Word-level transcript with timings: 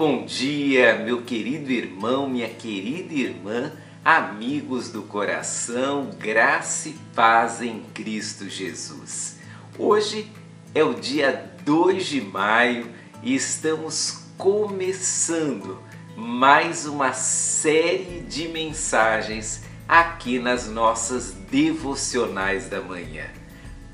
bom 0.00 0.24
dia, 0.24 0.96
meu 0.96 1.22
querido 1.22 1.70
irmão, 1.70 2.28
minha 2.28 2.48
querida 2.48 3.14
irmã, 3.14 3.70
amigos 4.04 4.90
do 4.90 5.02
coração, 5.02 6.10
graça 6.18 6.88
e 6.88 6.92
paz 7.14 7.62
em 7.62 7.80
Cristo 7.94 8.48
Jesus. 8.48 9.36
Hoje 9.78 10.32
é 10.74 10.82
o 10.82 10.94
dia 10.94 11.54
2 11.64 12.04
de 12.04 12.20
maio 12.20 12.90
e 13.22 13.34
estamos 13.34 14.24
começando 14.36 15.78
mais 16.16 16.86
uma 16.86 17.12
série 17.12 18.22
de 18.22 18.48
mensagens 18.48 19.62
aqui 19.86 20.40
nas 20.40 20.66
nossas 20.66 21.32
devocionais 21.48 22.68
da 22.68 22.80
manhã. 22.80 23.26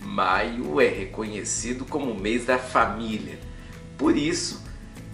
Maio 0.00 0.80
é 0.80 0.88
reconhecido 0.88 1.84
como 1.84 2.12
o 2.12 2.18
mês 2.18 2.46
da 2.46 2.58
família. 2.58 3.38
Por 3.98 4.16
isso, 4.16 4.64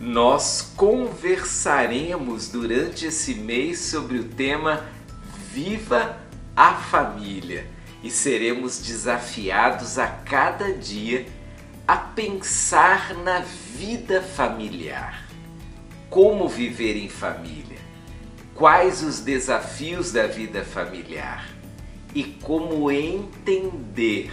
nós 0.03 0.73
conversaremos 0.77 2.49
durante 2.49 3.07
esse 3.07 3.37
mês 3.37 3.79
sobre 3.79 4.19
o 4.19 4.25
tema 4.25 4.85
Viva 5.53 6.19
a 6.57 6.75
Família 6.75 7.69
e 8.03 8.11
seremos 8.11 8.81
desafiados 8.81 10.01
a 10.01 10.09
cada 10.09 10.73
dia 10.73 11.25
a 11.87 11.97
pensar 11.97 13.15
na 13.15 13.39
vida 13.39 14.21
familiar. 14.21 15.29
Como 16.11 16.49
viver 16.49 16.97
em 16.97 17.09
família? 17.09 17.79
Quais 18.57 19.05
os 19.05 19.21
desafios 19.21 20.11
da 20.11 20.27
vida 20.27 20.65
familiar? 20.65 21.49
E 22.13 22.25
como 22.25 22.91
entender 22.91 24.33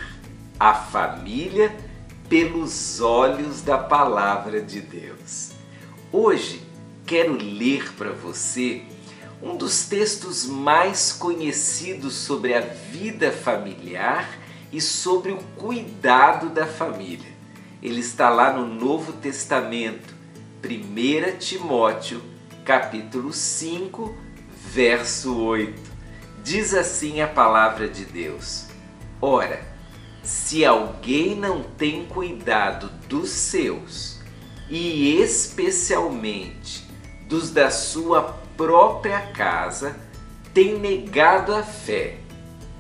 a 0.59 0.73
família 0.73 1.71
pelos 2.27 2.99
olhos 3.01 3.61
da 3.61 3.77
palavra 3.77 4.61
de 4.61 4.81
Deus. 4.81 5.48
Hoje 6.11 6.63
quero 7.05 7.33
ler 7.33 7.93
para 7.93 8.09
você 8.09 8.81
um 9.43 9.55
dos 9.55 9.85
textos 9.85 10.43
mais 10.43 11.13
conhecidos 11.13 12.15
sobre 12.15 12.55
a 12.55 12.61
vida 12.61 13.31
familiar 13.31 14.27
e 14.71 14.81
sobre 14.81 15.31
o 15.31 15.37
cuidado 15.55 16.49
da 16.49 16.65
família. 16.65 17.31
Ele 17.79 17.99
está 17.99 18.27
lá 18.31 18.51
no 18.51 18.65
Novo 18.65 19.13
Testamento, 19.13 20.15
1 20.65 21.37
Timóteo, 21.37 22.23
capítulo 22.65 23.31
5, 23.31 24.17
verso 24.65 25.37
8. 25.37 25.79
Diz 26.43 26.73
assim 26.73 27.21
a 27.21 27.27
palavra 27.27 27.87
de 27.87 28.03
Deus: 28.05 28.65
Ora, 29.21 29.61
se 30.23 30.65
alguém 30.65 31.35
não 31.35 31.61
tem 31.61 32.07
cuidado 32.07 32.89
dos 33.07 33.29
seus, 33.29 34.18
e 34.69 35.15
especialmente 35.19 36.87
dos 37.27 37.51
da 37.51 37.71
sua 37.71 38.21
própria 38.55 39.19
casa, 39.31 39.95
tem 40.53 40.77
negado 40.77 41.53
a 41.53 41.63
fé 41.63 42.17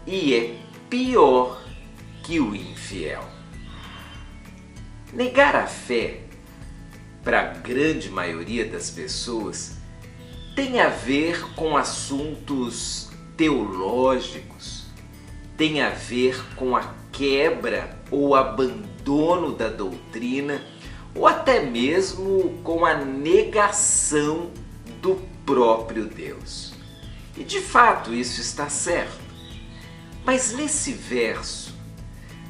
e 0.05 0.33
é 0.33 0.55
pior 0.89 1.63
que 2.23 2.39
o 2.39 2.55
infiel. 2.55 3.23
Negar 5.13 5.55
a 5.55 5.65
fé, 5.65 6.21
para 7.23 7.41
a 7.41 7.53
grande 7.53 8.09
maioria 8.09 8.65
das 8.65 8.89
pessoas, 8.91 9.77
tem 10.55 10.79
a 10.79 10.89
ver 10.89 11.53
com 11.55 11.77
assuntos 11.77 13.09
teológicos, 13.37 14.85
tem 15.57 15.81
a 15.81 15.89
ver 15.89 16.43
com 16.55 16.75
a 16.75 16.93
quebra 17.11 17.97
ou 18.11 18.35
abandono 18.35 19.53
da 19.53 19.69
doutrina 19.69 20.61
ou 21.15 21.27
até 21.27 21.61
mesmo 21.61 22.59
com 22.63 22.85
a 22.85 22.95
negação 22.95 24.51
do 25.01 25.15
próprio 25.45 26.05
Deus. 26.05 26.73
E 27.35 27.43
de 27.43 27.61
fato 27.61 28.13
isso 28.13 28.41
está 28.41 28.69
certo. 28.69 29.19
Mas 30.25 30.53
nesse 30.53 30.91
verso, 30.91 31.73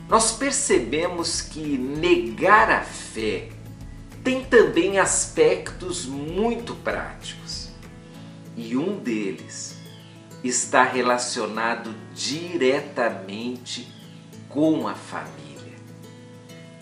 nós 0.07 0.31
percebemos 0.31 1.41
que 1.41 1.77
negar 1.77 2.69
a 2.71 2.81
fé 2.81 3.49
tem 4.23 4.43
também 4.43 4.99
aspectos 4.99 6.05
muito 6.05 6.75
práticos. 6.75 7.69
E 8.57 8.75
um 8.75 8.97
deles 8.97 9.77
está 10.43 10.83
relacionado 10.83 11.93
diretamente 12.13 13.87
com 14.49 14.87
a 14.87 14.95
família. 14.95 15.77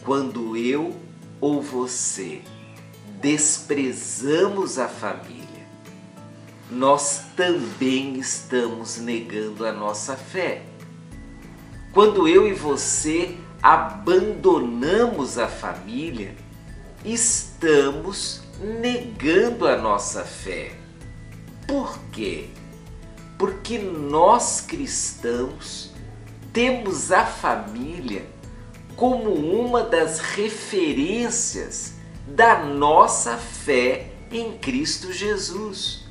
Quando 0.03 0.55
eu 0.55 0.95
ou 1.39 1.61
você 1.61 2.41
desprezamos 3.21 4.77
a 4.77 4.87
família, 4.87 5.67
nós 6.69 7.23
também 7.35 8.17
estamos 8.17 8.97
negando 8.97 9.65
a 9.65 9.71
nossa 9.71 10.15
fé. 10.15 10.63
Quando 11.93 12.27
eu 12.27 12.47
e 12.47 12.53
você 12.53 13.37
abandonamos 13.61 15.37
a 15.37 15.47
família, 15.47 16.35
estamos 17.03 18.41
negando 18.59 19.67
a 19.67 19.77
nossa 19.77 20.23
fé. 20.23 20.73
Por 21.67 21.97
quê? 22.11 22.49
Porque 23.37 23.77
nós 23.77 24.61
cristãos 24.61 25.93
temos 26.53 27.11
a 27.11 27.25
família 27.25 28.25
como 28.97 29.31
uma 29.31 29.83
das 29.83 30.19
referências 30.19 31.93
da 32.27 32.63
nossa 32.65 33.37
fé 33.37 34.09
em 34.31 34.57
Cristo 34.57 35.13
Jesus. 35.13 36.03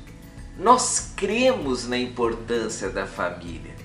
Nós 0.57 1.11
cremos 1.15 1.85
na 1.85 1.97
importância 1.97 2.89
da 2.89 3.05
família. 3.05 3.75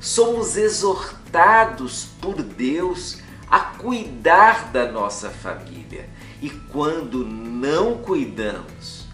Somos 0.00 0.56
exortados 0.56 2.08
por 2.20 2.42
Deus 2.42 3.20
a 3.48 3.60
cuidar 3.60 4.72
da 4.72 4.90
nossa 4.90 5.30
família. 5.30 6.08
E 6.42 6.50
quando 6.50 7.24
não 7.24 7.98
cuidamos, 7.98 9.06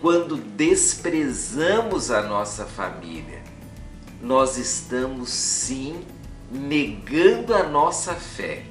quando 0.00 0.36
desprezamos 0.36 2.12
a 2.12 2.22
nossa 2.22 2.64
família, 2.64 3.42
nós 4.22 4.56
estamos 4.56 5.30
sim 5.30 6.04
negando 6.48 7.52
a 7.52 7.64
nossa 7.64 8.14
fé 8.14 8.66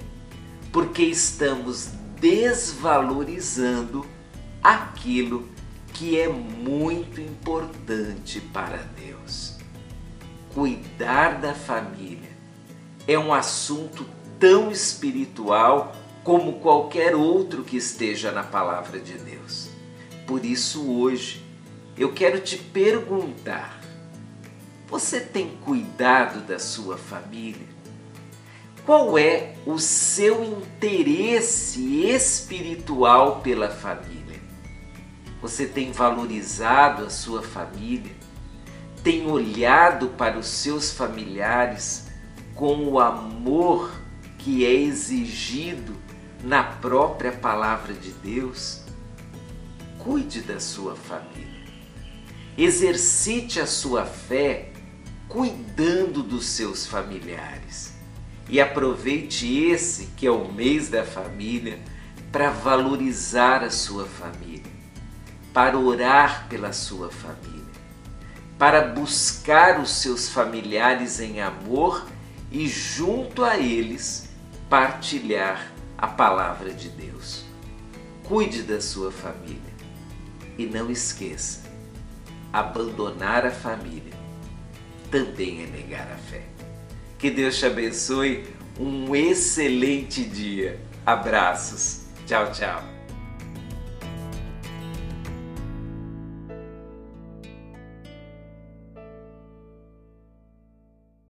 porque 0.74 1.04
estamos 1.04 1.90
desvalorizando 2.20 4.04
aquilo 4.62 5.48
que 5.94 6.20
é 6.20 6.28
muito 6.28 7.22
importante 7.22 8.42
para 8.42 8.78
Deus. 8.78 9.56
Cuidar 10.52 11.40
da 11.40 11.54
família 11.54 12.32
é 13.08 13.20
um 13.20 13.32
assunto 13.32 14.04
tão 14.40 14.72
espiritual 14.72 15.96
como 16.24 16.54
qualquer 16.54 17.16
outro 17.16 17.64
que 17.64 17.78
esteja 17.78 18.32
na 18.32 18.44
palavra 18.44 19.00
de 19.00 19.14
Deus. 19.14 19.70
Por 20.26 20.44
isso, 20.44 20.90
hoje, 20.90 21.46
eu 21.96 22.14
quero 22.14 22.40
te 22.40 22.58
perguntar: 22.58 23.80
você 24.88 25.20
tem 25.20 25.56
cuidado 25.64 26.42
da 26.48 26.58
sua 26.58 26.98
família? 26.98 27.74
Qual 28.86 29.18
é 29.18 29.56
o 29.66 29.80
seu 29.80 30.44
interesse 30.44 32.04
espiritual 32.04 33.40
pela 33.40 33.70
família? 33.70 34.42
Você 35.42 35.66
tem 35.66 35.94
valorizado 35.94 37.06
a 37.06 37.10
sua 37.10 37.42
família? 37.42 38.12
Tem 39.02 39.26
olhado 39.26 40.10
para 40.10 40.38
os 40.38 40.48
seus 40.48 40.92
familiares 40.92 42.08
com 42.56 42.86
o 42.90 43.00
amor 43.00 43.90
que 44.38 44.66
é 44.66 44.74
exigido 44.74 45.96
na 46.44 46.62
própria 46.62 47.32
palavra 47.32 47.94
de 47.94 48.12
Deus? 48.12 48.82
Cuide 49.98 50.42
da 50.42 50.60
sua 50.60 50.94
família. 50.94 51.64
Exercite 52.58 53.62
a 53.62 53.66
sua 53.66 54.04
fé 54.04 54.74
cuidando 55.30 56.22
dos 56.22 56.48
seus 56.48 56.86
familiares 56.86 57.93
e 58.54 58.62
aproveite 58.62 59.52
esse 59.52 60.12
que 60.16 60.28
é 60.28 60.32
o 60.32 60.48
mês 60.54 60.88
da 60.88 61.04
família 61.04 61.80
para 62.32 62.52
valorizar 62.52 63.64
a 63.64 63.72
sua 63.72 64.06
família, 64.06 64.72
para 65.52 65.76
orar 65.76 66.48
pela 66.48 66.72
sua 66.72 67.10
família, 67.10 67.74
para 68.56 68.90
buscar 68.90 69.80
os 69.80 69.90
seus 69.90 70.30
familiares 70.30 71.20
em 71.20 71.42
amor 71.42 72.06
e 72.52 72.68
junto 72.68 73.44
a 73.44 73.58
eles 73.58 74.30
partilhar 74.70 75.74
a 75.98 76.06
palavra 76.06 76.72
de 76.72 76.90
Deus. 76.90 77.44
Cuide 78.24 78.62
da 78.62 78.80
sua 78.80 79.12
família 79.12 79.74
e 80.60 80.68
não 80.68 80.92
esqueça, 80.92 81.62
abandonar 82.54 83.48
a 83.48 83.52
família 83.52 84.14
também 85.10 85.64
é 85.64 85.66
negar 85.66 86.08
a 86.12 86.18
fé. 86.18 86.53
Que 87.24 87.32
Deus 87.32 87.58
te 87.58 87.66
abençoe. 87.66 88.44
Um 88.78 89.16
excelente 89.16 90.26
dia. 90.26 90.78
Abraços. 91.06 92.02
Tchau, 92.28 92.52
tchau. 92.52 92.93